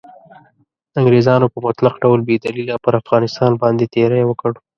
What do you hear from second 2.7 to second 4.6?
پر افغانستان باندې تیری وکړ.